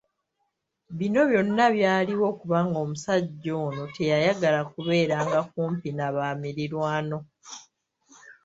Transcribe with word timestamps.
Bino 0.97 1.21
byonna 1.29 1.65
byaliwo 1.75 2.27
kubanga 2.39 2.77
omusajja 2.83 3.51
ono 3.65 3.83
teyayagala 3.95 4.59
kubeera 4.71 5.17
nga 5.27 5.41
kumpi 5.51 5.89
n'abamirirwano. 5.93 7.17